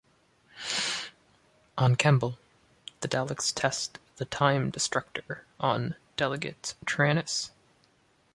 [1.77, 2.37] On Kembel,
[3.01, 7.51] the Daleks test the Time Destructor on delegate Trantis.